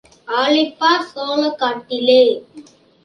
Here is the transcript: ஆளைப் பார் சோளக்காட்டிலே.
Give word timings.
ஆளைப் 0.37 0.79
பார் 0.79 1.05
சோளக்காட்டிலே. 1.15 2.21